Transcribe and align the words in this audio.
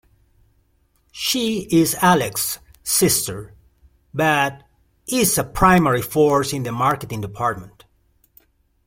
She 1.11 1.67
is 1.69 1.93
Alex's 2.01 2.57
sister, 2.81 3.53
but 4.15 4.63
is 5.05 5.37
a 5.37 5.43
primary 5.43 6.01
force 6.01 6.53
in 6.53 6.63
the 6.63 6.71
Marketing 6.71 7.21
Department. 7.21 7.83